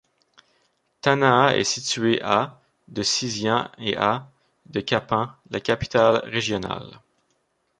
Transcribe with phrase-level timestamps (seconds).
[1.01, 4.27] Tanahat est située à de Sisian et à
[4.65, 6.99] de Kapan, la capitale régionale.